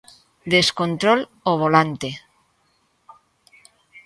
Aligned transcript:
Descontrol 0.53 1.19
ao 1.47 1.55
volante. 1.63 2.09